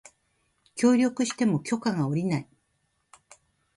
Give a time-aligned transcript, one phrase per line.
[0.73, 2.49] 協力しても許可が降りない